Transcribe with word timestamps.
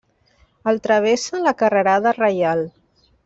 El 0.71 0.79
travessa 0.87 1.41
la 1.49 1.53
Carrerada 1.61 2.15
Reial. 2.21 2.67